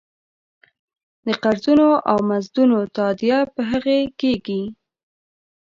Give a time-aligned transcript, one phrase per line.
[1.25, 4.63] د قرضونو او مزدونو تادیه په هغې کېږي.